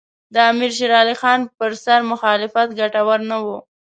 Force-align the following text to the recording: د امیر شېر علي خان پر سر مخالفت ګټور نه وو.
د 0.33 0.35
امیر 0.51 0.71
شېر 0.77 0.91
علي 1.01 1.15
خان 1.21 1.39
پر 1.57 1.71
سر 1.83 1.99
مخالفت 2.11 2.67
ګټور 2.79 3.19
نه 3.31 3.37
وو. 3.43 3.57